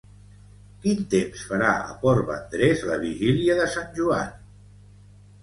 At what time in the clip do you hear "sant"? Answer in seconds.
3.77-3.95